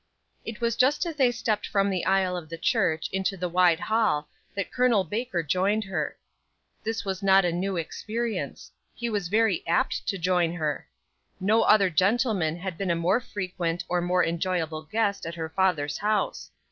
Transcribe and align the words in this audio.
It 0.43 0.61
was 0.61 0.75
just 0.75 1.05
as 1.05 1.15
they 1.15 1.31
stepped 1.31 1.67
from 1.67 1.91
the 1.91 2.05
aisle 2.07 2.35
of 2.35 2.49
the 2.49 2.57
church 2.57 3.07
into 3.11 3.37
the 3.37 3.47
wide 3.47 3.81
hall 3.81 4.27
that 4.55 4.71
Col. 4.71 5.03
Baker 5.03 5.43
joined 5.43 5.83
her. 5.83 6.17
This 6.83 7.05
was 7.05 7.21
not 7.21 7.45
a 7.45 7.51
new 7.51 7.77
experience. 7.77 8.71
He 8.95 9.11
was 9.11 9.27
very 9.27 9.61
apt 9.67 10.07
to 10.07 10.17
join 10.17 10.53
her. 10.53 10.87
No 11.39 11.61
other 11.61 11.91
gentleman 11.91 12.55
had 12.57 12.79
been 12.79 12.89
a 12.89 12.95
more 12.95 13.19
frequent 13.19 13.83
or 13.87 14.01
more 14.01 14.25
enjoyable 14.25 14.81
guest 14.81 15.23
at 15.27 15.35
her 15.35 15.49
father's 15.49 15.99
house. 15.99 16.49